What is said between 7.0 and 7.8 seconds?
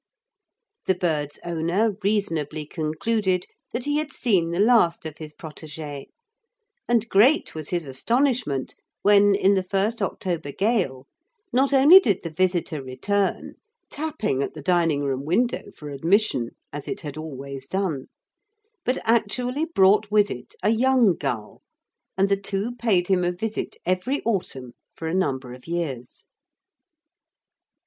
great was